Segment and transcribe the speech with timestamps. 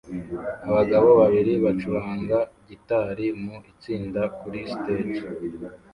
[0.69, 5.21] Abagabo babiri bacuranga gitari mu itsinda kuri stage